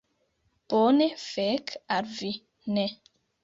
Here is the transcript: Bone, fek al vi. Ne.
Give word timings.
Bone, 0.73 1.09
fek 1.27 1.77
al 1.99 2.05
vi. 2.17 2.33
Ne. 2.79 2.87